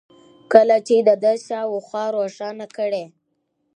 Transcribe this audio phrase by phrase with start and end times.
[0.51, 3.05] كله چي د ده شا و خوا روښانه كړي